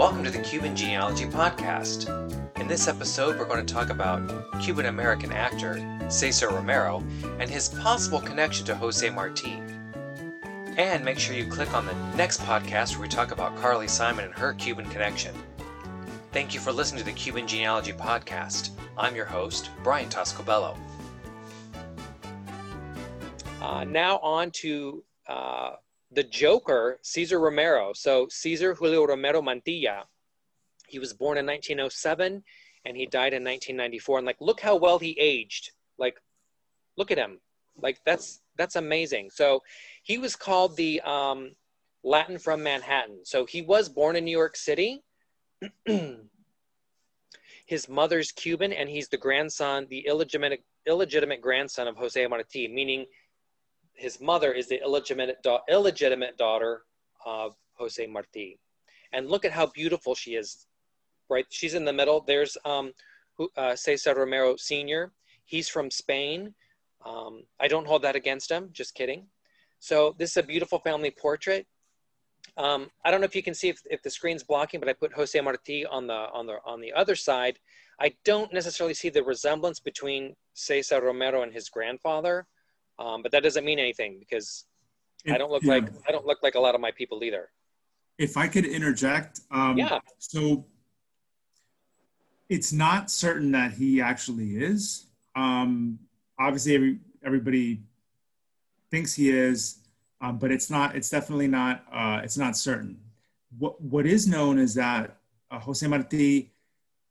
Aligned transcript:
Welcome 0.00 0.24
to 0.24 0.30
the 0.30 0.38
Cuban 0.38 0.74
Genealogy 0.74 1.26
Podcast. 1.26 2.08
In 2.58 2.66
this 2.66 2.88
episode, 2.88 3.38
we're 3.38 3.44
going 3.44 3.66
to 3.66 3.74
talk 3.74 3.90
about 3.90 4.22
Cuban 4.58 4.86
American 4.86 5.30
actor 5.30 5.78
Cesar 6.08 6.48
Romero 6.48 7.04
and 7.38 7.50
his 7.50 7.68
possible 7.68 8.18
connection 8.18 8.64
to 8.64 8.74
Jose 8.74 9.10
Marti. 9.10 9.60
And 10.78 11.04
make 11.04 11.18
sure 11.18 11.36
you 11.36 11.44
click 11.44 11.74
on 11.74 11.84
the 11.84 11.92
next 12.16 12.40
podcast 12.40 12.92
where 12.92 13.02
we 13.02 13.08
talk 13.08 13.30
about 13.30 13.54
Carly 13.58 13.88
Simon 13.88 14.24
and 14.24 14.32
her 14.32 14.54
Cuban 14.54 14.88
connection. 14.88 15.34
Thank 16.32 16.54
you 16.54 16.60
for 16.60 16.72
listening 16.72 17.00
to 17.00 17.04
the 17.04 17.12
Cuban 17.12 17.46
Genealogy 17.46 17.92
Podcast. 17.92 18.70
I'm 18.96 19.14
your 19.14 19.26
host, 19.26 19.68
Brian 19.82 20.08
Toscobello. 20.08 20.78
Uh, 23.60 23.84
now 23.84 24.16
on 24.20 24.50
to 24.52 25.04
uh, 25.28 25.72
the 26.10 26.24
Joker, 26.24 26.98
Cesar 27.02 27.38
Romero. 27.38 27.92
So 27.94 28.26
Cesar 28.30 28.74
Julio 28.74 29.06
Romero 29.06 29.40
Mantilla. 29.42 30.04
He 30.88 30.98
was 30.98 31.12
born 31.12 31.38
in 31.38 31.46
1907 31.46 32.42
and 32.84 32.96
he 32.96 33.06
died 33.06 33.32
in 33.32 33.44
1994. 33.44 34.18
And 34.18 34.26
like, 34.26 34.40
look 34.40 34.60
how 34.60 34.76
well 34.76 34.98
he 34.98 35.16
aged. 35.20 35.70
Like, 35.98 36.20
look 36.96 37.10
at 37.10 37.18
him. 37.18 37.40
Like 37.80 38.00
that's 38.04 38.40
that's 38.56 38.76
amazing. 38.76 39.30
So 39.30 39.62
he 40.02 40.18
was 40.18 40.36
called 40.36 40.76
the 40.76 41.00
um, 41.02 41.52
Latin 42.02 42.38
from 42.38 42.62
Manhattan. 42.62 43.24
So 43.24 43.46
he 43.46 43.62
was 43.62 43.88
born 43.88 44.16
in 44.16 44.24
New 44.24 44.36
York 44.36 44.56
City. 44.56 45.02
His 47.66 47.88
mother's 47.88 48.32
Cuban, 48.32 48.72
and 48.72 48.88
he's 48.88 49.08
the 49.08 49.16
grandson, 49.16 49.86
the 49.88 50.00
illegitimate 50.06 50.64
illegitimate 50.86 51.40
grandson 51.40 51.86
of 51.86 51.96
Jose 51.96 52.26
Marti, 52.26 52.66
meaning 52.66 53.06
his 53.94 54.20
mother 54.20 54.52
is 54.52 54.68
the 54.68 54.82
illegitimate, 54.82 55.42
da- 55.42 55.60
illegitimate 55.68 56.36
daughter 56.36 56.82
of 57.24 57.54
Jose 57.74 58.04
Marti. 58.06 58.58
And 59.12 59.28
look 59.28 59.44
at 59.44 59.52
how 59.52 59.66
beautiful 59.66 60.14
she 60.14 60.34
is, 60.34 60.66
right? 61.28 61.46
She's 61.50 61.74
in 61.74 61.84
the 61.84 61.92
middle. 61.92 62.20
There's 62.20 62.56
um, 62.64 62.92
uh, 63.56 63.74
Cesar 63.76 64.14
Romero 64.14 64.56
Sr. 64.56 65.12
He's 65.44 65.68
from 65.68 65.90
Spain. 65.90 66.54
Um, 67.04 67.42
I 67.58 67.68
don't 67.68 67.86
hold 67.86 68.02
that 68.02 68.16
against 68.16 68.50
him, 68.50 68.70
just 68.72 68.94
kidding. 68.94 69.26
So 69.80 70.14
this 70.18 70.30
is 70.30 70.36
a 70.36 70.42
beautiful 70.42 70.78
family 70.78 71.10
portrait. 71.10 71.66
Um, 72.56 72.90
I 73.04 73.10
don't 73.10 73.20
know 73.20 73.26
if 73.26 73.34
you 73.34 73.42
can 73.42 73.54
see 73.54 73.68
if, 73.68 73.80
if 73.90 74.02
the 74.02 74.10
screen's 74.10 74.44
blocking, 74.44 74.80
but 74.80 74.88
I 74.88 74.92
put 74.92 75.12
Jose 75.14 75.40
Marti 75.40 75.86
on 75.86 76.06
the, 76.06 76.28
on, 76.32 76.46
the, 76.46 76.58
on 76.64 76.80
the 76.80 76.92
other 76.92 77.16
side. 77.16 77.58
I 78.00 78.14
don't 78.24 78.52
necessarily 78.52 78.94
see 78.94 79.08
the 79.08 79.22
resemblance 79.22 79.80
between 79.80 80.34
Cesar 80.54 81.00
Romero 81.00 81.42
and 81.42 81.52
his 81.52 81.68
grandfather. 81.68 82.46
Um, 83.00 83.22
but 83.22 83.32
that 83.32 83.42
doesn't 83.42 83.64
mean 83.64 83.78
anything 83.78 84.18
because 84.20 84.66
I 85.26 85.38
don't 85.38 85.50
look 85.50 85.62
yeah. 85.62 85.72
like 85.72 85.84
I 86.06 86.12
don't 86.12 86.26
look 86.26 86.42
like 86.42 86.54
a 86.54 86.60
lot 86.60 86.74
of 86.74 86.80
my 86.80 86.90
people 86.92 87.24
either. 87.24 87.48
If 88.18 88.36
I 88.36 88.46
could 88.46 88.66
interject, 88.66 89.40
um, 89.50 89.78
yeah. 89.78 89.98
So 90.18 90.66
it's 92.50 92.72
not 92.72 93.10
certain 93.10 93.52
that 93.52 93.72
he 93.72 94.02
actually 94.02 94.56
is. 94.56 95.06
Um, 95.34 95.98
obviously, 96.38 96.74
every, 96.74 96.98
everybody 97.24 97.80
thinks 98.90 99.14
he 99.14 99.30
is, 99.30 99.78
um, 100.20 100.36
but 100.36 100.50
it's 100.50 100.68
not. 100.68 100.94
It's 100.94 101.08
definitely 101.08 101.48
not. 101.48 101.84
Uh, 101.90 102.20
it's 102.22 102.36
not 102.36 102.56
certain. 102.56 103.00
What 103.58 103.80
What 103.80 104.06
is 104.06 104.26
known 104.26 104.58
is 104.58 104.74
that 104.74 105.16
uh, 105.50 105.58
Jose 105.58 105.86
Marti 105.86 106.52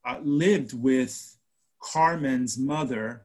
uh, 0.05 0.19
lived 0.21 0.73
with 0.73 1.35
Carmen's 1.81 2.59
mother 2.59 3.23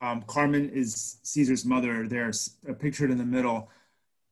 um, 0.00 0.22
Carmen 0.22 0.70
is 0.70 1.18
Cesar's 1.22 1.64
mother. 1.64 2.06
There's 2.06 2.56
pictured 2.78 3.10
in 3.10 3.18
the 3.18 3.24
middle, 3.24 3.70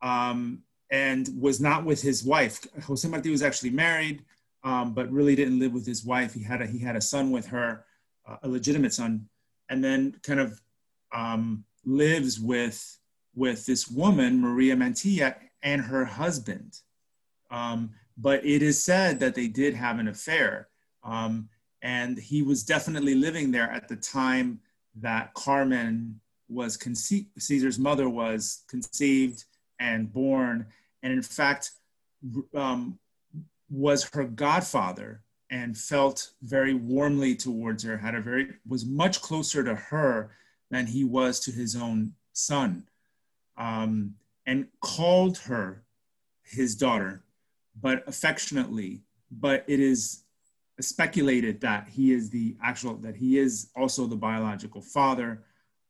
um, 0.02 0.62
and 0.90 1.28
was 1.38 1.60
not 1.60 1.84
with 1.84 2.00
his 2.00 2.24
wife. 2.24 2.64
Jose 2.84 3.08
Marti 3.08 3.30
was 3.30 3.42
actually 3.42 3.70
married, 3.70 4.24
um, 4.62 4.94
but 4.94 5.10
really 5.10 5.34
didn't 5.34 5.58
live 5.58 5.72
with 5.72 5.86
his 5.86 6.04
wife. 6.04 6.34
He 6.34 6.42
had 6.42 6.62
a 6.62 6.66
he 6.66 6.78
had 6.78 6.96
a 6.96 7.00
son 7.00 7.30
with 7.30 7.46
her, 7.46 7.84
uh, 8.26 8.36
a 8.42 8.48
legitimate 8.48 8.94
son, 8.94 9.28
and 9.68 9.82
then 9.82 10.16
kind 10.22 10.40
of 10.40 10.60
um, 11.12 11.64
lives 11.84 12.38
with 12.38 12.98
with 13.34 13.66
this 13.66 13.88
woman 13.88 14.40
Maria 14.40 14.76
Mantilla 14.76 15.34
and 15.62 15.82
her 15.82 16.04
husband. 16.04 16.80
Um, 17.50 17.90
but 18.16 18.44
it 18.46 18.62
is 18.62 18.82
said 18.82 19.20
that 19.20 19.34
they 19.34 19.48
did 19.48 19.74
have 19.74 19.98
an 19.98 20.08
affair, 20.08 20.68
um, 21.02 21.48
and 21.82 22.16
he 22.16 22.42
was 22.42 22.62
definitely 22.62 23.16
living 23.16 23.50
there 23.50 23.70
at 23.70 23.88
the 23.88 23.96
time 23.96 24.60
that 25.00 25.34
Carmen 25.34 26.20
was 26.48 26.76
conceived, 26.76 27.28
Cesar's 27.38 27.78
mother 27.78 28.08
was 28.08 28.64
conceived 28.68 29.44
and 29.80 30.12
born, 30.12 30.66
and 31.02 31.12
in 31.12 31.22
fact 31.22 31.72
um, 32.54 32.98
was 33.70 34.08
her 34.10 34.24
godfather 34.24 35.22
and 35.50 35.76
felt 35.76 36.30
very 36.42 36.74
warmly 36.74 37.34
towards 37.34 37.84
her, 37.84 37.96
had 37.96 38.14
a 38.14 38.20
very, 38.20 38.48
was 38.66 38.84
much 38.84 39.20
closer 39.20 39.62
to 39.62 39.74
her 39.74 40.30
than 40.70 40.86
he 40.86 41.04
was 41.04 41.38
to 41.40 41.52
his 41.52 41.76
own 41.76 42.12
son, 42.32 42.84
um, 43.56 44.14
and 44.46 44.66
called 44.80 45.38
her 45.38 45.84
his 46.42 46.74
daughter, 46.74 47.22
but 47.80 48.02
affectionately. 48.06 49.02
But 49.30 49.64
it 49.66 49.80
is 49.80 50.24
speculated 50.80 51.60
that 51.60 51.88
he 51.88 52.12
is 52.12 52.30
the 52.30 52.56
actual 52.62 52.96
that 52.96 53.16
he 53.16 53.38
is 53.38 53.70
also 53.76 54.06
the 54.06 54.16
biological 54.16 54.82
father 54.82 55.42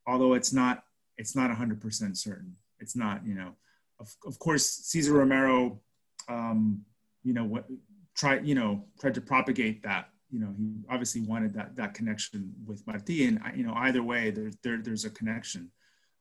although 0.07 0.35
it's 0.35 0.53
not 0.53 0.85
it's 1.19 1.35
not 1.35 1.51
100% 1.51 2.17
certain. 2.17 2.55
It's 2.79 2.95
not 2.95 3.27
you 3.27 3.35
know 3.35 3.53
of, 3.99 4.15
of 4.27 4.39
course 4.39 4.67
cesar 4.67 5.15
romero 5.15 5.81
um, 6.29 6.83
you 7.25 7.33
know 7.33 7.45
what 7.45 7.67
tried 8.15 8.47
you 8.47 8.55
know 8.55 8.85
tried 9.01 9.15
to 9.15 9.21
propagate 9.21 9.83
that 9.83 10.11
you 10.31 10.41
know 10.41 10.53
he 10.57 10.75
obviously 10.91 11.23
wanted 11.23 11.55
that 11.55 11.77
that 11.77 11.95
connection 11.95 12.53
with 12.67 12.87
marti 12.87 13.27
and 13.27 13.41
you 13.55 13.65
know 13.65 13.75
either 13.77 14.03
way 14.03 14.31
there, 14.31 14.51
there 14.63 14.79
there's 14.83 15.05
a 15.05 15.11
connection. 15.11 15.71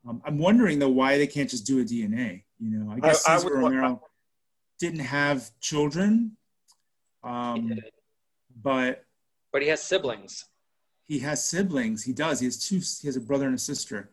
Um, 0.08 0.22
i'm 0.24 0.38
wondering 0.38 0.78
though 0.78 0.90
why 0.90 1.18
they 1.18 1.26
can't 1.26 1.50
just 1.50 1.66
do 1.66 1.80
a 1.80 1.84
dna 1.84 2.44
you 2.59 2.70
know 2.78 2.94
i 2.94 3.00
guess 3.00 3.28
I, 3.28 3.38
cesar 3.38 3.58
I 3.58 3.62
would, 3.64 3.72
romero 3.72 4.02
didn't 4.80 5.00
have 5.00 5.50
children. 5.59 6.38
Um, 7.24 7.80
but 8.61 9.05
but 9.51 9.61
he 9.61 9.67
has 9.69 9.81
siblings. 9.81 10.45
He 11.03 11.19
has 11.19 11.43
siblings. 11.43 12.03
He 12.03 12.13
does. 12.13 12.39
He 12.39 12.45
has 12.45 12.57
two. 12.57 12.81
He 13.01 13.07
has 13.07 13.16
a 13.16 13.21
brother 13.21 13.45
and 13.45 13.55
a 13.55 13.59
sister. 13.59 14.09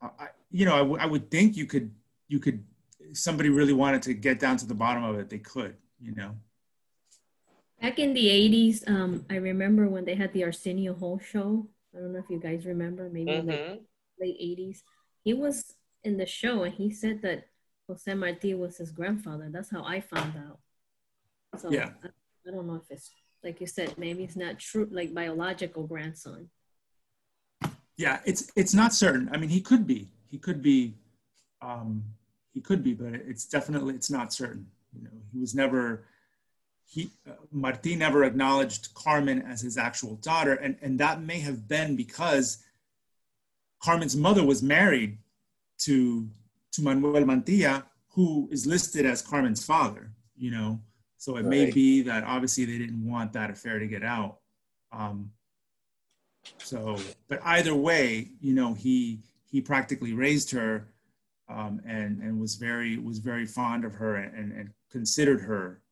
Uh, 0.00 0.08
I, 0.18 0.26
you 0.50 0.64
know, 0.64 0.74
I, 0.74 0.78
w- 0.78 0.98
I 0.98 1.06
would 1.06 1.30
think 1.30 1.56
you 1.56 1.66
could 1.66 1.90
you 2.28 2.38
could 2.38 2.64
somebody 3.12 3.48
really 3.48 3.72
wanted 3.72 4.02
to 4.02 4.14
get 4.14 4.38
down 4.38 4.56
to 4.58 4.66
the 4.66 4.74
bottom 4.74 5.04
of 5.04 5.18
it, 5.18 5.28
they 5.28 5.38
could. 5.38 5.76
You 6.00 6.14
know. 6.14 6.36
Back 7.80 7.98
in 7.98 8.14
the 8.14 8.26
80s, 8.26 8.88
um, 8.88 9.26
I 9.28 9.36
remember 9.36 9.86
when 9.88 10.04
they 10.04 10.14
had 10.14 10.32
the 10.32 10.44
Arsenio 10.44 10.94
Hall 10.94 11.18
show. 11.18 11.68
I 11.94 12.00
don't 12.00 12.12
know 12.12 12.18
if 12.18 12.30
you 12.30 12.40
guys 12.40 12.64
remember, 12.64 13.08
maybe 13.10 13.32
mm-hmm. 13.32 13.48
like 13.48 13.82
late 14.18 14.40
80s. 14.40 14.82
He 15.24 15.34
was 15.34 15.74
in 16.02 16.16
the 16.16 16.26
show 16.26 16.62
and 16.62 16.74
he 16.74 16.90
said 16.90 17.22
that 17.22 17.48
Jose 17.86 18.12
Marti 18.14 18.54
was 18.54 18.78
his 18.78 18.90
grandfather. 18.90 19.48
That's 19.50 19.70
how 19.70 19.84
I 19.84 20.00
found 20.00 20.34
out. 20.36 20.58
So 21.60 21.70
yeah. 21.70 21.90
I, 22.02 22.08
I 22.48 22.50
don't 22.50 22.66
know 22.66 22.76
if 22.76 22.90
it's 22.90 23.10
like 23.46 23.60
you 23.60 23.66
said, 23.68 23.96
maybe 23.96 24.24
it's 24.24 24.36
not 24.36 24.58
true, 24.58 24.88
like 24.90 25.14
biological 25.14 25.86
grandson. 25.86 26.50
Yeah, 27.96 28.18
it's 28.26 28.50
it's 28.56 28.74
not 28.74 28.92
certain. 28.92 29.30
I 29.32 29.36
mean, 29.38 29.48
he 29.48 29.60
could 29.60 29.86
be. 29.86 30.08
He 30.30 30.36
could 30.36 30.60
be. 30.60 30.94
Um, 31.62 32.02
he 32.52 32.60
could 32.60 32.82
be, 32.82 32.92
but 32.92 33.14
it's 33.14 33.46
definitely 33.46 33.94
it's 33.94 34.10
not 34.10 34.32
certain. 34.32 34.66
You 34.92 35.04
know, 35.04 35.16
he 35.32 35.38
was 35.38 35.54
never. 35.54 36.04
He 36.84 37.10
uh, 37.26 37.32
Marti 37.52 37.94
never 37.94 38.24
acknowledged 38.24 38.92
Carmen 38.94 39.42
as 39.42 39.60
his 39.60 39.78
actual 39.78 40.16
daughter, 40.16 40.54
and 40.54 40.76
and 40.82 40.98
that 40.98 41.22
may 41.22 41.38
have 41.38 41.68
been 41.68 41.96
because 41.96 42.58
Carmen's 43.80 44.16
mother 44.16 44.44
was 44.44 44.62
married 44.62 45.18
to 45.78 46.28
to 46.72 46.82
Manuel 46.82 47.24
Mantilla, 47.24 47.84
who 48.10 48.48
is 48.50 48.66
listed 48.66 49.06
as 49.06 49.22
Carmen's 49.22 49.64
father. 49.64 50.10
You 50.36 50.50
know, 50.50 50.80
so 51.16 51.36
it 51.36 51.42
right. 51.42 51.46
may 51.46 51.70
be 51.70 52.02
that 52.02 52.24
obviously 52.24 52.64
they 52.64 52.78
didn't 52.78 53.04
want 53.04 53.32
that 53.32 53.50
affair 53.50 53.78
to 53.78 53.86
get 53.86 54.02
out. 54.02 54.38
Um, 54.92 55.30
so, 56.58 56.96
but 57.28 57.40
either 57.44 57.74
way, 57.74 58.30
you 58.40 58.54
know, 58.54 58.74
he 58.74 59.20
he 59.44 59.60
practically 59.60 60.12
raised 60.12 60.50
her 60.52 60.88
um, 61.48 61.80
and 61.86 62.20
and 62.22 62.40
was 62.40 62.56
very 62.56 62.98
was 62.98 63.18
very 63.18 63.46
fond 63.46 63.84
of 63.84 63.94
her 63.94 64.16
and, 64.16 64.52
and 64.52 64.70
considered 64.90 65.40
her 65.40 65.82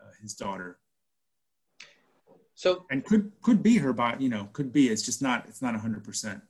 uh, 0.00 0.10
his 0.20 0.34
daughter. 0.34 0.78
So 2.54 2.86
and 2.90 3.04
could 3.04 3.32
could 3.42 3.62
be 3.62 3.76
her, 3.78 3.92
but 3.92 4.20
you 4.20 4.28
know, 4.28 4.48
could 4.52 4.72
be. 4.72 4.88
It's 4.88 5.02
just 5.02 5.22
not. 5.22 5.44
It's 5.48 5.62
not 5.62 5.74
hundred 5.76 6.04
percent. 6.04 6.42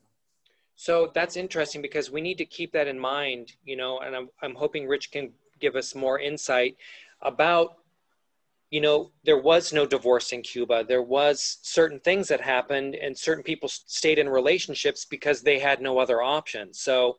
So 0.76 1.10
that's 1.14 1.36
interesting 1.36 1.80
because 1.80 2.10
we 2.10 2.20
need 2.20 2.38
to 2.38 2.44
keep 2.44 2.72
that 2.72 2.86
in 2.86 2.98
mind, 2.98 3.52
you 3.64 3.76
know, 3.76 4.00
and 4.00 4.14
I'm, 4.14 4.28
I'm 4.42 4.54
hoping 4.54 4.86
Rich 4.86 5.10
can 5.10 5.32
give 5.58 5.74
us 5.74 5.94
more 5.94 6.20
insight 6.20 6.76
about 7.22 7.78
you 8.70 8.80
know, 8.80 9.12
there 9.24 9.38
was 9.38 9.72
no 9.72 9.86
divorce 9.86 10.32
in 10.32 10.42
Cuba. 10.42 10.84
There 10.86 11.02
was 11.02 11.58
certain 11.62 12.00
things 12.00 12.28
that 12.28 12.40
happened, 12.40 12.96
and 12.96 13.16
certain 13.16 13.44
people 13.44 13.68
stayed 13.68 14.18
in 14.18 14.28
relationships 14.28 15.04
because 15.04 15.42
they 15.42 15.58
had 15.58 15.80
no 15.80 15.98
other 15.98 16.20
option. 16.20 16.74
So, 16.74 17.16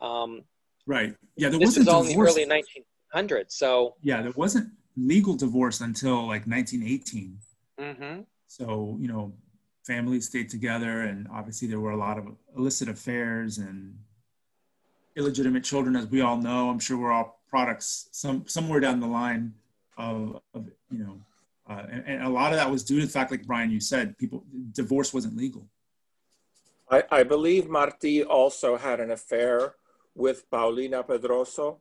um, 0.00 0.42
right, 0.86 1.14
yeah, 1.36 1.48
there 1.48 1.58
this 1.58 1.68
wasn't 1.68 1.86
was 1.86 1.94
all 1.94 2.02
in 2.02 2.08
the 2.08 2.22
early 2.22 2.46
1900s. 3.14 3.52
So, 3.52 3.94
yeah, 4.02 4.20
there 4.20 4.32
wasn't 4.36 4.68
legal 4.96 5.34
divorce 5.34 5.80
until 5.80 6.26
like 6.26 6.46
1918. 6.46 7.38
Mm-hmm. 7.80 8.20
So, 8.46 8.98
you 9.00 9.08
know, 9.08 9.32
families 9.86 10.26
stayed 10.26 10.50
together, 10.50 11.02
and 11.02 11.26
obviously 11.32 11.66
there 11.66 11.80
were 11.80 11.92
a 11.92 11.96
lot 11.96 12.18
of 12.18 12.26
illicit 12.56 12.90
affairs 12.90 13.56
and 13.56 13.96
illegitimate 15.16 15.64
children, 15.64 15.96
as 15.96 16.06
we 16.08 16.20
all 16.20 16.36
know. 16.36 16.68
I'm 16.68 16.78
sure 16.78 16.98
we're 16.98 17.12
all 17.12 17.40
products 17.48 18.08
some 18.12 18.44
somewhere 18.46 18.80
down 18.80 19.00
the 19.00 19.06
line 19.06 19.54
of, 19.96 20.40
of 20.54 20.68
you 20.90 21.04
know, 21.04 21.20
uh, 21.68 21.86
and, 21.90 22.04
and, 22.06 22.22
a 22.22 22.28
lot 22.28 22.52
of 22.52 22.58
that 22.58 22.70
was 22.70 22.84
due 22.84 23.00
to 23.00 23.06
the 23.06 23.12
fact, 23.12 23.30
like 23.30 23.46
Brian, 23.46 23.70
you 23.70 23.80
said, 23.80 24.18
people 24.18 24.44
divorce 24.72 25.14
wasn't 25.14 25.36
legal. 25.36 25.66
I, 26.90 27.04
I 27.10 27.22
believe 27.22 27.68
Marti 27.68 28.22
also 28.22 28.76
had 28.76 29.00
an 29.00 29.10
affair 29.10 29.74
with 30.14 30.48
Paulina 30.50 31.02
Pedroso, 31.02 31.78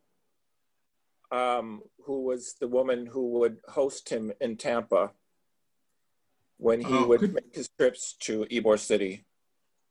um, 1.32 1.82
who 2.06 2.24
was 2.24 2.56
the 2.60 2.68
woman 2.68 3.06
who 3.06 3.40
would 3.40 3.58
host 3.68 4.10
him 4.10 4.32
in 4.40 4.56
Tampa 4.56 5.12
when 6.58 6.80
he 6.80 6.94
oh, 6.94 7.08
would 7.08 7.20
could... 7.20 7.34
make 7.34 7.54
his 7.54 7.70
trips 7.78 8.16
to 8.22 8.46
Ybor 8.46 8.80
City. 8.80 9.26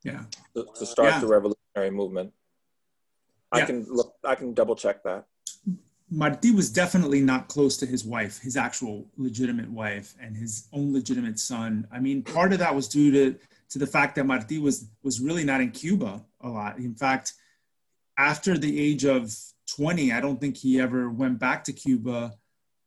Yeah. 0.03 0.25
To, 0.57 0.67
to 0.79 0.87
start 0.87 1.11
yeah. 1.11 1.21
the 1.21 1.27
revolutionary 1.27 1.91
movement. 1.91 2.33
Yeah. 3.55 3.63
I 3.63 3.67
can 3.67 3.87
look. 3.89 4.15
I 4.25 4.35
can 4.35 4.55
double 4.55 4.75
check 4.75 5.03
that. 5.05 5.27
Marti 6.15 6.51
was 6.51 6.71
definitely 6.71 7.23
not 7.23 7.49
close 7.49 7.79
to 7.79 7.87
his 7.87 8.05
wife, 8.05 8.39
his 8.39 8.57
actual 8.57 9.07
legitimate 9.17 9.71
wife, 9.71 10.15
and 10.21 10.37
his 10.37 10.69
own 10.73 10.93
legitimate 10.93 11.39
son. 11.39 11.87
I 11.91 12.01
mean, 12.01 12.23
part 12.23 12.53
of 12.53 12.59
that 12.59 12.75
was 12.75 12.87
due 12.87 13.11
to 13.13 13.39
to 13.71 13.79
the 13.79 13.87
fact 13.87 14.17
that 14.17 14.27
Marti 14.27 14.59
was 14.59 14.89
was 15.03 15.21
really 15.21 15.45
not 15.45 15.63
in 15.63 15.71
Cuba 15.71 16.23
a 16.43 16.49
lot. 16.49 16.77
In 16.77 16.95
fact, 16.95 17.33
after 18.19 18.59
the 18.59 18.79
age 18.79 19.07
of 19.07 19.35
20, 19.75 20.13
I 20.13 20.21
don't 20.21 20.39
think 20.39 20.59
he 20.59 20.79
ever 20.79 21.09
went 21.09 21.39
back 21.39 21.65
to 21.65 21.73
Cuba 21.73 22.35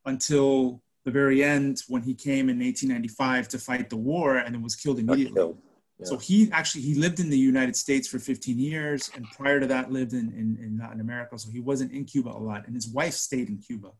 until 0.05 0.83
the 1.03 1.11
very 1.11 1.43
end 1.43 1.81
when 1.87 2.03
he 2.03 2.13
came 2.13 2.49
in 2.49 2.59
1895 2.59 3.47
to 3.49 3.57
fight 3.57 3.89
the 3.89 3.97
war 3.97 4.37
and 4.37 4.53
then 4.53 4.61
was 4.61 4.75
killed 4.75 4.99
immediately. 4.99 5.35
Killed. 5.35 5.57
Yeah. 5.99 6.05
So 6.07 6.17
he 6.17 6.49
actually 6.51 6.81
he 6.81 6.95
lived 6.95 7.19
in 7.19 7.29
the 7.29 7.37
United 7.37 7.75
States 7.75 8.07
for 8.07 8.19
15 8.19 8.59
years, 8.59 9.09
and 9.15 9.25
prior 9.31 9.59
to 9.59 9.67
that 9.67 9.91
lived 9.91 10.13
in, 10.13 10.31
in, 10.31 10.57
in 10.61 10.77
Latin 10.77 10.99
America. 10.99 11.37
So 11.39 11.49
he 11.49 11.61
wasn't 11.61 11.91
in 11.93 12.05
Cuba 12.05 12.29
a 12.29 12.37
lot, 12.37 12.65
and 12.67 12.75
his 12.75 12.87
wife 12.87 13.13
stayed 13.13 13.47
in 13.47 13.57
Cuba. 13.59 13.91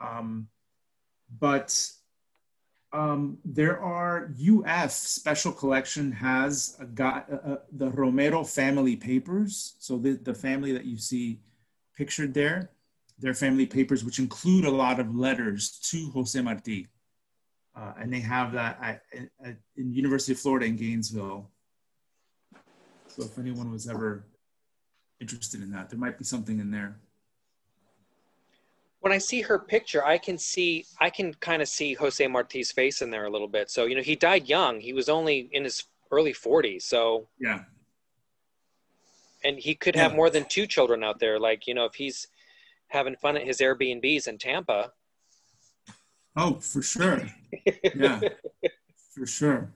Um, 0.00 0.48
but 1.38 1.90
um, 2.92 3.38
there 3.44 3.80
are 3.80 4.32
UF 4.40 4.90
Special 4.90 5.52
Collection 5.52 6.10
has 6.12 6.76
a 6.80 6.86
got 6.86 7.30
uh, 7.32 7.56
the 7.72 7.90
Romero 7.90 8.42
family 8.42 8.96
papers. 8.96 9.76
So 9.78 9.98
the, 9.98 10.12
the 10.12 10.34
family 10.34 10.72
that 10.72 10.86
you 10.86 10.96
see 10.96 11.40
pictured 11.96 12.34
there, 12.34 12.70
their 13.18 13.34
family 13.34 13.66
papers, 13.66 14.04
which 14.04 14.18
include 14.18 14.64
a 14.64 14.70
lot 14.70 14.98
of 14.98 15.14
letters 15.14 15.78
to 15.90 16.10
Jose 16.10 16.40
Marti. 16.40 16.88
Uh, 17.76 17.92
and 18.00 18.12
they 18.12 18.20
have 18.20 18.52
that 18.52 18.78
at, 18.82 19.02
at, 19.44 19.56
in 19.76 19.92
University 19.92 20.32
of 20.32 20.40
Florida 20.40 20.66
in 20.66 20.76
Gainesville. 20.76 21.48
So 23.06 23.22
if 23.24 23.38
anyone 23.38 23.70
was 23.70 23.88
ever 23.88 24.26
interested 25.20 25.62
in 25.62 25.70
that, 25.72 25.88
there 25.90 25.98
might 25.98 26.18
be 26.18 26.24
something 26.24 26.58
in 26.58 26.70
there 26.70 26.96
when 29.00 29.12
I 29.12 29.18
see 29.18 29.40
her 29.40 29.58
picture, 29.58 30.04
I 30.04 30.18
can 30.18 30.38
see 30.38 30.84
I 31.00 31.10
can 31.10 31.34
kind 31.34 31.60
of 31.62 31.68
see 31.68 31.94
Jose 31.94 32.26
Marti's 32.26 32.70
face 32.70 33.02
in 33.02 33.10
there 33.10 33.24
a 33.24 33.30
little 33.30 33.48
bit. 33.48 33.70
So 33.70 33.86
you 33.86 33.94
know, 33.94 34.02
he 34.02 34.14
died 34.14 34.48
young. 34.48 34.80
He 34.80 34.92
was 34.92 35.08
only 35.08 35.48
in 35.52 35.64
his 35.64 35.84
early 36.10 36.32
40s. 36.32 36.82
So 36.82 37.26
yeah, 37.38 37.64
and 39.42 39.58
he 39.58 39.74
could 39.74 39.96
have 39.96 40.14
more 40.14 40.30
than 40.30 40.44
two 40.44 40.66
children 40.66 41.02
out 41.02 41.18
there. 41.18 41.40
Like 41.40 41.66
you 41.66 41.74
know, 41.74 41.86
if 41.86 41.94
he's 41.94 42.28
having 42.88 43.16
fun 43.16 43.36
at 43.36 43.46
his 43.46 43.58
Airbnbs 43.58 44.28
in 44.28 44.38
Tampa. 44.38 44.92
Oh, 46.36 46.54
for 46.54 46.82
sure. 46.82 47.22
Yeah, 47.94 48.20
for 49.14 49.26
sure. 49.26 49.72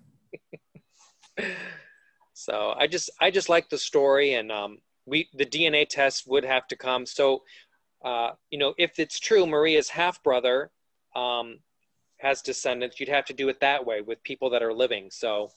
So 2.34 2.74
I 2.76 2.86
just 2.86 3.10
I 3.20 3.30
just 3.30 3.48
like 3.48 3.68
the 3.70 3.78
story, 3.78 4.34
and 4.34 4.52
um, 4.52 4.78
we 5.06 5.28
the 5.34 5.46
DNA 5.46 5.88
test 5.88 6.26
would 6.26 6.44
have 6.44 6.66
to 6.68 6.76
come. 6.76 7.06
So 7.06 7.42
uh, 8.04 8.32
you 8.50 8.58
know, 8.58 8.74
if 8.76 8.98
it's 8.98 9.18
true, 9.18 9.46
Maria's 9.46 9.88
half 9.88 10.22
brother 10.22 10.70
um, 11.16 11.58
has 12.18 12.42
descendants, 12.42 13.00
you'd 13.00 13.08
have 13.08 13.24
to 13.24 13.32
do 13.32 13.48
it 13.48 13.60
that 13.60 13.84
way 13.84 14.02
with 14.02 14.22
people 14.22 14.50
that 14.50 14.62
are 14.62 14.74
living. 14.74 15.08
So, 15.10 15.50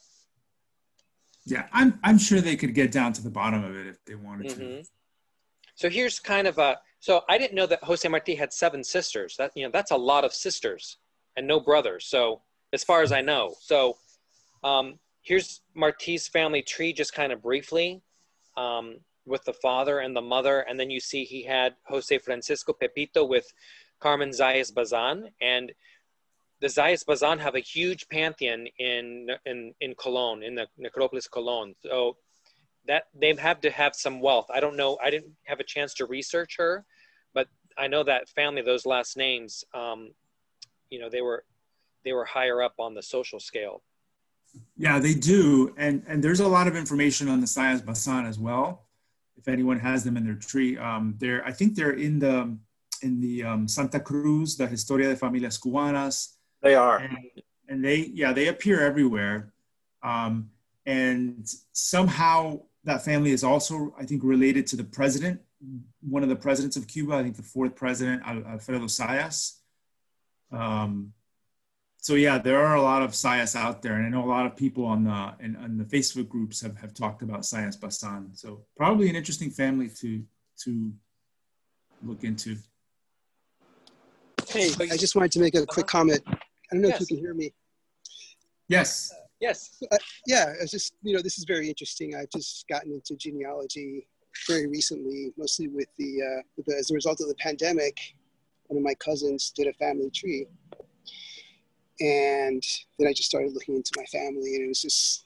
yeah, 1.46 1.68
I'm 1.74 2.00
I'm 2.04 2.18
sure 2.18 2.40
they 2.40 2.56
could 2.56 2.74
get 2.74 2.92
down 2.92 3.12
to 3.14 3.22
the 3.22 3.30
bottom 3.30 3.64
of 3.64 3.76
it 3.76 3.86
if 3.86 4.04
they 4.06 4.16
wanted 4.16 4.52
mm-hmm. 4.52 4.60
to. 4.60 4.84
So 5.76 5.90
here's 5.90 6.20
kind 6.20 6.48
of 6.48 6.58
a 6.58 6.78
so 7.08 7.22
I 7.30 7.38
didn't 7.38 7.56
know 7.56 7.68
that 7.68 7.86
Jose 7.86 8.06
Marti 8.10 8.36
had 8.36 8.52
seven 8.52 8.84
sisters. 8.84 9.38
That 9.38 9.52
you 9.56 9.64
know 9.64 9.72
that's 9.72 9.92
a 9.92 9.96
lot 9.96 10.26
of 10.26 10.34
sisters 10.34 10.98
and 11.38 11.48
no 11.48 11.58
brothers. 11.58 12.06
So 12.06 12.42
as 12.74 12.84
far 12.84 13.02
as 13.02 13.14
I 13.14 13.22
know, 13.22 13.56
so 13.62 13.96
um, 14.62 15.00
here's 15.22 15.62
Marti's 15.74 16.28
family 16.28 16.62
tree 16.62 16.92
just 16.92 17.14
kind 17.14 17.32
of 17.32 17.42
briefly. 17.42 18.02
Um, 18.58 18.98
with 19.26 19.46
the 19.46 19.54
father 19.54 20.00
and 20.00 20.14
the 20.14 20.22
mother, 20.22 20.62
and 20.68 20.78
then 20.78 20.90
you 20.90 21.00
see 21.00 21.24
he 21.24 21.44
had 21.44 21.76
Jose 21.86 22.18
Francisco 22.18 22.74
Pepito 22.74 23.24
with 23.24 23.54
Carmen 24.02 24.32
Zayas 24.32 24.74
Bazan, 24.74 25.30
and 25.40 25.72
the 26.60 26.68
Zayas 26.68 27.06
Bazan 27.06 27.40
have 27.40 27.56
a 27.56 27.62
huge 27.62 28.10
pantheon 28.10 28.68
in 28.80 29.30
in 29.46 29.74
in 29.80 29.96
Colón, 29.96 30.46
in 30.46 30.56
the 30.56 30.68
Necropolis 30.78 31.30
Colón. 31.30 31.74
So 31.84 32.18
that 32.86 33.04
they 33.14 33.34
have 33.36 33.62
to 33.62 33.72
have 33.72 33.96
some 33.96 34.20
wealth. 34.20 34.48
I 34.54 34.60
don't 34.60 34.76
know. 34.76 34.98
I 35.02 35.10
didn't 35.10 35.32
have 35.46 35.62
a 35.62 35.64
chance 35.64 35.94
to 35.96 36.06
research 36.06 36.56
her, 36.58 36.86
I 37.78 37.88
know 37.88 38.04
that 38.04 38.30
family, 38.30 38.62
those 38.62 38.86
last 38.86 39.18
names, 39.18 39.64
um, 39.74 40.12
you 40.90 41.00
know, 41.00 41.10
they 41.10 41.22
were 41.22 41.44
they 42.04 42.14
were 42.14 42.26
higher 42.26 42.62
up 42.62 42.76
on 42.80 42.94
the 42.94 43.04
social 43.04 43.40
scale. 43.40 43.84
Yeah, 44.78 45.00
they 45.00 45.14
do, 45.14 45.74
and 45.78 46.04
and 46.08 46.24
there's 46.24 46.40
a 46.40 46.48
lot 46.48 46.68
of 46.68 46.76
information 46.76 47.28
on 47.28 47.42
the 47.42 47.48
Zayas 47.48 47.86
Bazan 47.86 48.26
as 48.26 48.40
well 48.40 48.88
if 49.38 49.48
anyone 49.48 49.80
has 49.80 50.04
them 50.04 50.18
in 50.18 50.26
their 50.26 50.36
tree. 50.36 50.78
Um, 50.78 51.16
they're, 51.20 51.46
I 51.46 51.52
think 51.52 51.76
they're 51.76 51.92
in 51.92 52.20
the 52.20 52.58
in 53.04 53.22
the 53.22 53.44
um, 53.44 53.68
Santa 53.68 54.00
Cruz, 54.00 54.58
the 54.58 54.68
Historia 54.68 55.10
de 55.10 55.16
Familias 55.16 55.60
Cubanas. 55.60 56.34
They 56.62 56.74
are, 56.74 56.98
and, 56.98 57.18
and 57.70 57.86
they 57.86 58.12
yeah 58.14 58.34
they 58.34 58.48
appear 58.48 58.82
everywhere, 58.82 59.54
um, 60.04 60.50
and 60.86 61.48
somehow 61.72 62.62
that 62.84 63.06
family 63.06 63.32
is 63.32 63.44
also 63.44 63.94
I 64.00 64.06
think 64.06 64.24
related 64.24 64.66
to 64.68 64.76
the 64.76 64.84
president, 64.84 65.42
one 66.02 66.24
of 66.24 66.30
the 66.30 66.36
presidents 66.36 66.78
of 66.78 66.88
Cuba. 66.88 67.16
I 67.16 67.24
think 67.24 67.36
the 67.36 67.44
fourth 67.44 67.76
president, 67.76 68.22
Alfredo 68.26 68.86
Zayas. 68.86 69.60
Um, 70.52 71.14
so 72.00 72.14
yeah, 72.14 72.38
there 72.38 72.64
are 72.64 72.76
a 72.76 72.82
lot 72.82 73.02
of 73.02 73.12
Zayas 73.12 73.56
out 73.56 73.82
there, 73.82 73.94
and 73.94 74.06
I 74.06 74.10
know 74.10 74.24
a 74.24 74.30
lot 74.30 74.46
of 74.46 74.56
people 74.56 74.86
on 74.86 75.04
the 75.04 75.34
in, 75.40 75.56
on 75.58 75.78
the 75.78 75.84
Facebook 75.84 76.30
groups 76.30 76.62
have, 76.62 76.78
have 76.78 76.94
talked 76.94 77.22
about 77.22 77.42
Zayas 77.42 77.80
Bazan. 77.80 78.30
So 78.34 78.66
probably 78.78 79.10
an 79.10 79.16
interesting 79.16 79.50
family 79.50 79.90
to 80.00 80.24
to 80.64 80.94
look 82.04 82.24
into. 82.24 82.56
Hey, 84.48 84.72
I 84.80 84.96
just 84.96 85.16
wanted 85.16 85.32
to 85.34 85.40
make 85.40 85.56
a 85.56 85.66
quick 85.66 85.88
comment. 85.88 86.22
I 86.28 86.38
don't 86.72 86.82
know 86.82 86.88
yes. 86.88 87.02
if 87.02 87.10
you 87.10 87.18
can 87.18 87.26
hear 87.26 87.34
me. 87.34 87.54
Yes. 88.70 89.12
Uh, 89.12 89.22
yes. 89.42 89.84
Uh, 89.92 89.98
yeah, 90.26 90.54
it's 90.62 90.72
just 90.72 90.94
you 91.02 91.16
know 91.16 91.22
this 91.22 91.38
is 91.38 91.46
very 91.46 91.68
interesting. 91.68 92.16
I've 92.16 92.30
just 92.30 92.66
gotten 92.70 92.94
into 92.94 93.16
genealogy 93.18 94.08
very 94.48 94.68
recently, 94.68 95.32
mostly 95.38 95.68
with 95.68 95.88
the, 95.98 96.22
uh, 96.22 96.42
with 96.56 96.66
the 96.66 96.76
as 96.76 96.92
a 96.92 96.94
result 96.94 97.22
of 97.22 97.28
the 97.28 97.36
pandemic. 97.36 97.98
One 98.68 98.78
of 98.78 98.84
my 98.84 98.96
cousins 98.96 99.52
did 99.56 99.68
a 99.68 99.74
family 99.74 100.10
tree 100.10 100.46
and 102.00 102.64
then 102.98 103.08
I 103.08 103.14
just 103.14 103.30
started 103.30 103.54
looking 103.54 103.76
into 103.76 103.92
my 103.98 104.06
family, 104.06 104.56
and 104.56 104.64
it 104.64 104.68
was 104.68 104.82
just, 104.82 105.26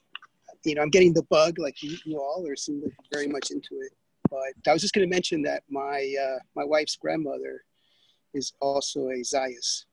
you 0.63 0.75
know, 0.75 0.81
I'm 0.81 0.89
getting 0.89 1.13
the 1.13 1.23
bug 1.23 1.59
like 1.59 1.81
you, 1.83 1.97
you 2.05 2.19
all 2.19 2.45
are 2.47 2.55
seem 2.55 2.81
like 2.81 2.93
very 3.11 3.27
much 3.27 3.51
into 3.51 3.75
it. 3.81 3.91
But 4.29 4.69
I 4.69 4.73
was 4.73 4.81
just 4.81 4.93
going 4.93 5.07
to 5.07 5.13
mention 5.13 5.41
that 5.43 5.63
my 5.69 6.13
uh, 6.21 6.39
my 6.55 6.63
wife's 6.63 6.95
grandmother 6.95 7.63
is 8.33 8.53
also 8.61 9.09
a 9.09 9.21
Zayas, 9.21 9.85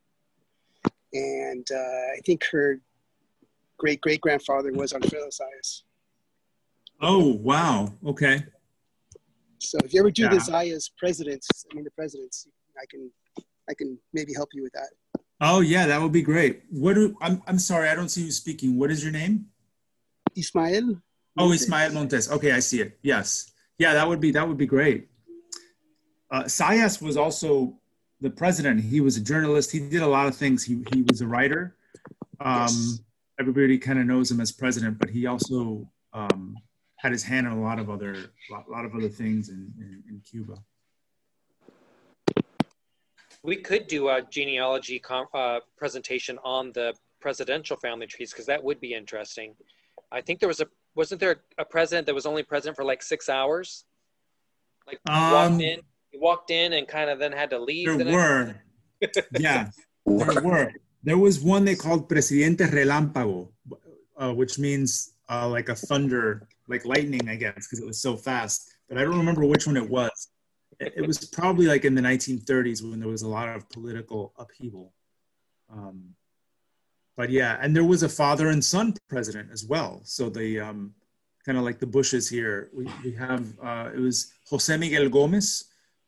and 1.13 1.67
uh, 1.73 2.15
I 2.17 2.21
think 2.25 2.45
her 2.53 2.81
great 3.79 4.01
great 4.01 4.21
grandfather 4.21 4.73
was 4.73 4.93
Alfredo 4.93 5.27
Zayas. 5.27 5.83
Oh 7.01 7.35
wow! 7.35 7.93
Okay. 8.07 8.45
So 9.61 9.79
if 9.85 9.93
you 9.93 10.01
ever 10.01 10.11
do 10.11 10.23
yeah. 10.23 10.31
the 10.31 10.37
Zayas 10.37 10.91
presidents, 10.97 11.49
I 11.71 11.75
mean 11.75 11.85
the 11.85 11.91
presidents, 11.91 12.47
I 12.81 12.87
can 12.91 13.11
I 13.69 13.75
can 13.75 13.99
maybe 14.13 14.33
help 14.35 14.51
you 14.53 14.63
with 14.63 14.73
that. 14.73 14.89
Oh 15.41 15.61
yeah, 15.61 15.87
that 15.87 16.01
would 16.01 16.13
be 16.13 16.23
great. 16.23 16.63
What 16.71 16.95
do, 16.95 17.17
I'm 17.21 17.43
I'm 17.47 17.59
sorry, 17.59 17.89
I 17.89 17.95
don't 17.95 18.09
see 18.09 18.23
you 18.23 18.31
speaking. 18.31 18.79
What 18.79 18.91
is 18.91 19.03
your 19.03 19.13
name? 19.13 19.47
Ismael. 20.37 21.01
Oh, 21.37 21.53
Ismael 21.53 21.93
Montes. 21.93 22.31
Okay, 22.31 22.53
I 22.53 22.59
see 22.59 22.81
it. 22.81 22.99
Yes. 23.03 23.53
Yeah, 23.79 23.95
that 23.95 24.09
would 24.09 24.21
be 24.21 24.33
that 24.33 24.47
would 24.47 24.59
be 24.59 24.67
great. 24.67 25.09
Uh, 26.31 26.45
Zayas 26.45 27.01
was 27.01 27.17
also 27.17 27.79
the 28.21 28.31
president. 28.31 28.81
He 28.83 29.01
was 29.01 29.17
a 29.17 29.21
journalist. 29.21 29.71
He 29.71 29.79
did 29.79 30.03
a 30.03 30.07
lot 30.07 30.27
of 30.27 30.37
things. 30.37 30.65
He 30.65 30.83
he 30.93 31.03
was 31.03 31.21
a 31.21 31.27
writer. 31.27 31.77
Um, 32.41 32.63
yes. 32.63 33.01
Everybody 33.41 33.79
kind 33.79 34.01
of 34.01 34.07
knows 34.07 34.31
him 34.31 34.41
as 34.41 34.51
president, 34.51 34.99
but 34.99 35.11
he 35.11 35.27
also 35.27 35.89
um, 36.13 36.57
had 36.99 37.13
his 37.13 37.23
hand 37.23 37.47
in 37.47 37.53
a 37.53 37.61
lot 37.61 37.79
of 37.79 37.89
other 37.89 38.33
lot, 38.51 38.69
lot 38.69 38.85
of 38.85 38.95
other 38.95 39.09
things 39.09 39.49
in, 39.49 39.73
in, 39.79 40.03
in 40.09 40.21
Cuba. 40.29 40.55
We 43.43 43.57
could 43.57 43.87
do 43.87 44.09
a 44.09 44.21
genealogy 44.23 45.01
uh, 45.33 45.61
presentation 45.77 46.39
on 46.45 46.73
the 46.73 46.95
presidential 47.21 47.77
family 47.77 48.07
trees 48.07 48.33
because 48.33 48.47
that 48.47 48.63
would 48.63 48.81
be 48.81 48.95
interesting. 48.95 49.55
I 50.11 50.21
think 50.21 50.41
there 50.41 50.49
was 50.49 50.61
a 50.61 50.67
wasn't 50.95 51.21
there 51.21 51.37
a 51.57 51.65
president 51.65 52.07
that 52.07 52.15
was 52.15 52.27
only 52.27 52.43
president 52.43 52.77
for 52.77 52.85
like 52.85 53.03
six 53.03 53.29
hours? 53.29 53.85
Like 54.87 54.99
um, 55.09 55.33
walked 55.33 55.63
in, 55.63 55.81
walked 56.15 56.51
in, 56.51 56.73
and 56.73 56.89
kind 56.89 57.11
of 57.11 57.19
then 57.21 57.31
had 57.33 57.51
to 57.51 57.59
leave. 57.61 57.87
There 57.87 58.05
the 58.05 58.13
were, 58.13 58.57
yeah, 59.39 59.71
there 60.05 60.43
were. 60.43 60.73
There 61.05 61.19
was 61.19 61.39
one 61.41 61.65
they 61.65 61.77
called 61.77 62.09
Presidente 62.09 62.65
Relámpago, 62.65 63.49
uh, 64.17 64.35
which 64.35 64.59
means 64.59 65.13
uh, 65.31 65.49
like 65.49 65.69
a 65.69 65.75
thunder, 65.75 66.49
like 66.69 66.85
lightning, 66.85 67.29
I 67.29 67.37
guess, 67.37 67.55
because 67.55 67.81
it 67.81 67.87
was 67.87 68.01
so 68.01 68.17
fast. 68.17 68.71
But 68.89 68.99
I 68.99 69.05
don't 69.05 69.19
remember 69.19 69.45
which 69.45 69.67
one 69.67 69.77
it 69.77 69.89
was. 69.89 70.29
It, 70.81 71.07
was 71.07 71.19
probably 71.27 71.67
like 71.67 71.85
in 71.85 71.95
the 71.95 72.03
1930s 72.03 72.89
when 72.89 73.01
there 73.01 73.09
was 73.09 73.23
a 73.23 73.29
lot 73.29 73.49
of 73.49 73.69
political 73.69 74.33
upheaval. 74.39 74.93
Um, 75.73 76.15
but 77.17 77.31
yeah, 77.31 77.59
and 77.61 77.75
there 77.75 77.85
was 77.85 78.05
a 78.05 78.09
father 78.09 78.51
and 78.51 78.65
son 78.65 78.95
president 79.09 79.51
as 79.53 79.65
well. 79.65 80.01
So 80.05 80.31
the 80.31 80.61
um, 80.61 80.95
kind 81.45 81.59
of 81.59 81.65
like 81.65 81.81
the 81.81 81.87
Bushes 81.87 82.29
here, 82.29 82.71
we, 82.73 82.89
we 83.05 83.13
have 83.15 83.45
uh, 83.61 83.91
it 83.93 83.99
was 83.99 84.33
Jose 84.49 84.77
Miguel 84.77 85.09
Gomez, 85.09 85.65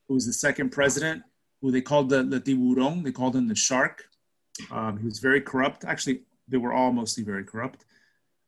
who 0.07 0.15
was 0.15 0.25
the 0.25 0.33
second 0.33 0.71
president, 0.71 1.23
who 1.61 1.71
they 1.71 1.81
called 1.81 2.09
the, 2.09 2.23
the 2.23 2.41
tiburón, 2.41 3.03
they 3.03 3.12
called 3.12 3.35
him 3.35 3.49
the 3.49 3.57
shark. 3.57 4.05
Um, 4.71 4.99
he 4.99 5.05
was 5.05 5.19
very 5.19 5.41
corrupt. 5.41 5.85
Actually, 5.85 6.23
they 6.49 6.59
were 6.59 6.73
all 6.73 6.93
mostly 6.93 7.25
very 7.25 7.45
corrupt. 7.45 7.85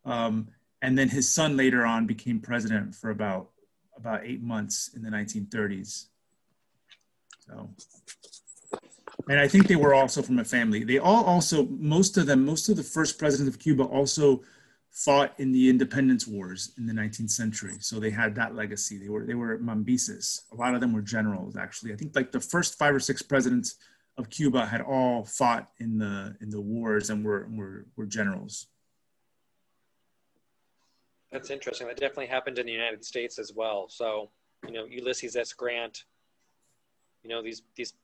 Um, 0.04 0.48
and 0.82 0.98
then 0.98 1.08
his 1.08 1.32
son 1.32 1.56
later 1.56 1.86
on 1.86 2.06
became 2.06 2.40
president 2.40 2.94
for 2.94 3.10
about 3.10 3.48
about 3.96 4.24
eight 4.24 4.42
months 4.42 4.90
in 4.94 5.02
the 5.02 5.10
1930s. 5.10 6.06
So, 7.46 7.70
and 9.28 9.38
I 9.38 9.46
think 9.46 9.68
they 9.68 9.76
were 9.76 9.94
also 9.94 10.22
from 10.22 10.40
a 10.40 10.44
family. 10.44 10.82
They 10.82 10.98
all 10.98 11.24
also, 11.24 11.66
most 11.66 12.16
of 12.16 12.26
them, 12.26 12.44
most 12.44 12.68
of 12.68 12.76
the 12.76 12.82
first 12.82 13.18
presidents 13.18 13.54
of 13.54 13.60
Cuba 13.60 13.84
also 13.84 14.42
fought 14.90 15.34
in 15.38 15.52
the 15.52 15.70
independence 15.70 16.26
wars 16.26 16.72
in 16.76 16.86
the 16.86 16.92
19th 16.92 17.30
century. 17.30 17.76
So 17.78 18.00
they 18.00 18.10
had 18.10 18.34
that 18.34 18.56
legacy. 18.56 18.98
They 18.98 19.08
were 19.08 19.24
they 19.24 19.34
were 19.34 19.58
mambises. 19.58 20.42
A 20.52 20.56
lot 20.56 20.74
of 20.74 20.80
them 20.80 20.92
were 20.92 21.02
generals. 21.02 21.56
Actually, 21.56 21.92
I 21.92 21.96
think 21.96 22.16
like 22.16 22.32
the 22.32 22.40
first 22.40 22.76
five 22.76 22.94
or 22.94 23.00
six 23.00 23.22
presidents 23.22 23.76
of 24.18 24.28
Cuba 24.30 24.66
had 24.66 24.80
all 24.80 25.24
fought 25.24 25.70
in 25.78 25.98
the 25.98 26.36
in 26.40 26.50
the 26.50 26.60
wars 26.60 27.08
and 27.08 27.24
were 27.24 27.46
were, 27.52 27.86
were 27.96 28.06
generals. 28.06 28.66
That's 31.32 31.50
interesting. 31.50 31.86
That 31.88 31.96
definitely 31.96 32.26
happened 32.26 32.58
in 32.58 32.66
the 32.66 32.72
United 32.72 33.04
States 33.04 33.38
as 33.38 33.52
well. 33.54 33.88
So, 33.88 34.30
you 34.66 34.72
know, 34.72 34.84
Ulysses 34.84 35.34
S. 35.34 35.54
Grant, 35.54 36.04
you 37.22 37.30
know, 37.30 37.42
these 37.42 37.62
these 37.74 37.94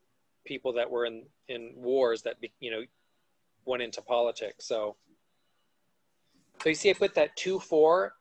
people 0.47 0.73
that 0.73 0.91
were 0.91 1.05
in 1.05 1.25
in 1.49 1.73
wars 1.77 2.23
that 2.23 2.37
you 2.61 2.71
know 2.71 2.83
went 3.67 3.83
into 3.83 4.01
politics. 4.01 4.67
So, 4.67 4.97
so 6.63 6.69
you 6.71 6.75
see, 6.75 6.89
I 6.91 6.95
put 6.95 7.15
that 7.17 7.37
two 7.37 7.61
four 7.61 8.15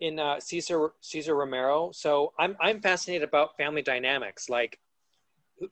in 0.00 0.18
uh, 0.18 0.40
Caesar 0.40 0.90
Cesar 1.00 1.34
Romero. 1.34 1.90
So 1.92 2.34
I'm 2.38 2.54
I'm 2.60 2.80
fascinated 2.80 3.26
about 3.26 3.56
family 3.56 3.82
dynamics. 3.82 4.50
Like, 4.50 4.78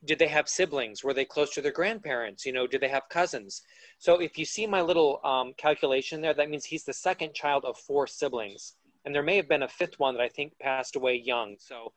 did 0.05 0.19
they 0.19 0.29
have 0.29 0.49
siblings? 0.49 1.05
Were 1.05 1.15
they 1.15 1.25
close 1.25 1.51
to 1.55 1.63
their 1.63 1.73
grandparents? 1.73 2.45
You 2.45 2.53
know, 2.53 2.67
did 2.67 2.81
they 2.81 2.89
have 2.89 3.09
cousins? 3.09 3.63
So 3.99 4.21
if 4.21 4.39
you 4.39 4.45
see 4.45 4.67
my 4.67 4.81
little 4.81 5.21
um, 5.25 5.55
calculation 5.57 6.21
there, 6.21 6.35
that 6.35 6.51
means 6.51 6.65
he's 6.65 6.85
the 6.85 6.93
second 6.93 7.35
child 7.35 7.65
of 7.65 7.79
four 7.79 8.07
siblings. 8.07 8.75
And 9.05 9.15
there 9.15 9.23
may 9.23 9.37
have 9.37 9.49
been 9.49 9.63
a 9.63 9.69
fifth 9.69 9.99
one 9.99 10.15
that 10.15 10.23
I 10.23 10.29
think 10.29 10.59
passed 10.59 10.97
away 10.97 11.23
young. 11.25 11.57
So 11.59 11.93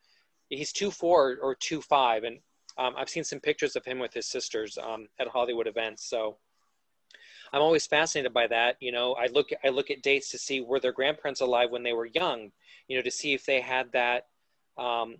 he's 0.49 0.71
two 0.71 0.91
four 0.91 1.37
or 1.41 1.55
two 1.55 1.81
five. 1.81 2.23
And 2.23 2.39
um, 2.77 2.93
I've 2.97 3.09
seen 3.09 3.23
some 3.23 3.39
pictures 3.39 3.75
of 3.75 3.85
him 3.85 3.99
with 3.99 4.13
his 4.13 4.27
sisters 4.27 4.77
um, 4.77 5.07
at 5.19 5.27
Hollywood 5.27 5.67
events. 5.67 6.07
So 6.07 6.37
I'm 7.51 7.61
always 7.61 7.87
fascinated 7.87 8.33
by 8.33 8.47
that. 8.47 8.77
You 8.79 8.91
know, 8.91 9.13
I 9.13 9.27
look 9.27 9.49
I 9.63 9.69
look 9.69 9.89
at 9.89 10.03
dates 10.03 10.29
to 10.31 10.37
see 10.37 10.61
were 10.61 10.79
their 10.79 10.91
grandparents 10.93 11.41
alive 11.41 11.71
when 11.71 11.83
they 11.83 11.93
were 11.93 12.05
young. 12.05 12.51
You 12.87 12.97
know, 12.97 13.01
to 13.01 13.11
see 13.11 13.33
if 13.33 13.45
they 13.45 13.59
had 13.59 13.91
that 13.93 14.27
um, 14.77 15.17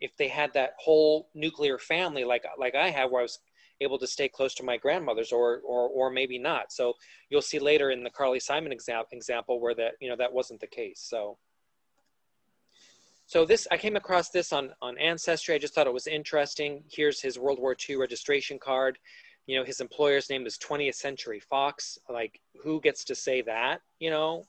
if 0.00 0.16
they 0.16 0.28
had 0.28 0.52
that 0.54 0.74
whole 0.78 1.28
nuclear 1.34 1.78
family 1.78 2.24
like 2.24 2.44
like 2.58 2.74
I 2.74 2.90
have, 2.90 3.10
where 3.10 3.20
I 3.20 3.24
was 3.24 3.38
able 3.80 3.98
to 3.98 4.06
stay 4.06 4.28
close 4.28 4.54
to 4.54 4.62
my 4.62 4.76
grandmother's 4.76 5.32
or 5.32 5.60
or 5.64 5.88
or 5.88 6.10
maybe 6.10 6.38
not. 6.38 6.72
So 6.72 6.94
you'll 7.28 7.42
see 7.42 7.58
later 7.58 7.90
in 7.90 8.02
the 8.02 8.10
carly 8.10 8.40
simon 8.40 8.72
example 8.72 9.08
example 9.12 9.60
where 9.60 9.74
that 9.74 9.92
you 10.00 10.08
know 10.08 10.16
that 10.16 10.32
wasn't 10.32 10.60
the 10.60 10.66
case. 10.66 11.00
So 11.08 11.38
so 13.26 13.44
this 13.44 13.68
i 13.70 13.76
came 13.76 13.96
across 13.96 14.30
this 14.30 14.52
on 14.52 14.70
on 14.82 14.98
ancestry. 14.98 15.54
I 15.54 15.58
just 15.58 15.74
thought 15.74 15.86
it 15.86 15.92
was 15.92 16.06
interesting. 16.06 16.84
Here's 16.90 17.20
his 17.20 17.38
world 17.38 17.58
war 17.58 17.76
ii 17.88 17.96
registration 17.96 18.58
card. 18.58 18.98
You 19.46 19.58
know 19.58 19.64
his 19.64 19.80
employer's 19.80 20.30
name 20.30 20.46
is 20.46 20.58
20th 20.58 20.96
century 20.96 21.40
fox. 21.40 21.98
Like 22.08 22.40
who 22.62 22.80
gets 22.80 23.04
to 23.04 23.14
say 23.14 23.42
that 23.42 23.80
you 23.98 24.10
know 24.10 24.46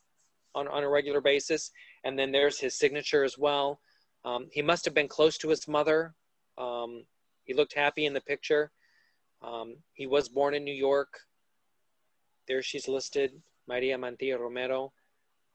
on, 0.55 0.67
on 0.67 0.83
a 0.83 0.89
regular 0.89 1.21
basis? 1.21 1.71
And 2.03 2.17
then 2.17 2.31
there's 2.31 2.59
his 2.59 2.77
signature 2.77 3.23
as 3.23 3.37
well 3.37 3.79
um, 4.23 4.47
he 4.51 4.61
must 4.61 4.85
have 4.85 4.93
been 4.93 5.07
close 5.07 5.37
to 5.37 5.49
his 5.49 5.67
mother 5.67 6.13
um, 6.57 7.03
he 7.43 7.53
looked 7.53 7.73
happy 7.73 8.05
in 8.05 8.13
the 8.13 8.21
picture 8.21 8.71
um, 9.41 9.77
he 9.93 10.05
was 10.05 10.29
born 10.29 10.53
in 10.53 10.63
New 10.63 10.73
York. 10.73 11.19
There 12.47 12.61
she's 12.61 12.87
listed, 12.87 13.31
Maria 13.67 13.97
Mantilla 13.97 14.39
Romero. 14.39 14.93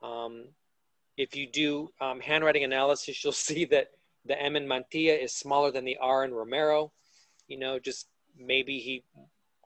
Um, 0.01 0.49
if 1.15 1.35
you 1.35 1.47
do 1.47 1.89
um, 2.01 2.19
handwriting 2.19 2.63
analysis, 2.63 3.23
you'll 3.23 3.33
see 3.49 3.65
that 3.65 3.91
the 4.25 4.41
M 4.41 4.55
in 4.55 4.67
Mantilla 4.67 5.21
is 5.21 5.33
smaller 5.33 5.71
than 5.71 5.85
the 5.85 5.97
R 5.97 6.25
in 6.25 6.33
Romero. 6.33 6.91
You 7.47 7.59
know, 7.59 7.79
just 7.79 8.07
maybe 8.37 8.79
he 8.79 9.03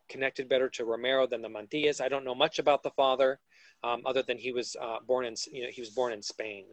connected 0.07 0.47
better 0.47 0.69
to 0.69 0.85
Romero 0.85 1.25
than 1.25 1.41
the 1.41 1.49
Mantillas. 1.49 2.01
I 2.01 2.09
don't 2.09 2.25
know 2.25 2.35
much 2.35 2.59
about 2.59 2.83
the 2.83 2.91
father, 2.91 3.39
um, 3.83 4.03
other 4.05 4.21
than 4.21 4.37
he 4.37 4.51
was 4.51 4.75
uh, 4.79 4.97
born 5.07 5.25
in 5.25 5.35
you 5.51 5.63
know 5.63 5.69
he 5.71 5.81
was 5.81 5.89
born 5.89 6.13
in 6.13 6.21
Spain. 6.21 6.65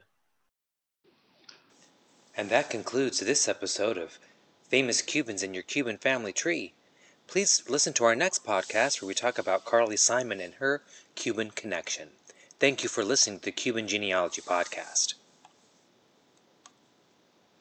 And 2.38 2.50
that 2.50 2.70
concludes 2.70 3.18
this 3.18 3.48
episode 3.48 3.98
of 3.98 4.20
Famous 4.68 5.02
Cubans 5.02 5.42
in 5.42 5.54
Your 5.54 5.64
Cuban 5.64 5.98
Family 5.98 6.32
Tree. 6.32 6.72
Please 7.26 7.64
listen 7.68 7.92
to 7.94 8.04
our 8.04 8.14
next 8.14 8.44
podcast 8.44 9.02
where 9.02 9.08
we 9.08 9.14
talk 9.14 9.38
about 9.38 9.64
Carly 9.64 9.96
Simon 9.96 10.40
and 10.40 10.54
her 10.54 10.84
Cuban 11.16 11.50
connection. 11.50 12.10
Thank 12.60 12.84
you 12.84 12.88
for 12.88 13.02
listening 13.02 13.40
to 13.40 13.46
the 13.46 13.50
Cuban 13.50 13.88
Genealogy 13.88 14.40
Podcast. 14.40 15.14